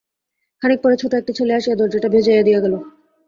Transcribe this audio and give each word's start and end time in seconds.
খানিক 0.61 0.79
পরে 0.83 0.95
ছোট 1.01 1.11
একটি 1.13 1.31
ছেলে 1.37 1.53
আসিয়া 1.55 1.75
দরজাটা 1.75 2.09
ভেজাইয়া 2.13 2.43
দিয়া 2.47 2.59
গেল। 2.63 2.73